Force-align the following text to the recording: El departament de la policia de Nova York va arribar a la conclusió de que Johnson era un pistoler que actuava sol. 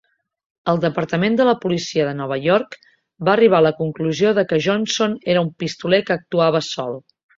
El 0.71 0.79
departament 0.85 1.35
de 1.41 1.45
la 1.49 1.53
policia 1.65 2.07
de 2.07 2.15
Nova 2.21 2.37
York 2.45 2.73
va 3.29 3.33
arribar 3.35 3.59
a 3.59 3.67
la 3.67 3.73
conclusió 3.83 4.33
de 4.39 4.45
que 4.53 4.59
Johnson 4.69 5.15
era 5.35 5.45
un 5.49 5.53
pistoler 5.65 6.01
que 6.09 6.17
actuava 6.17 6.65
sol. 6.71 6.99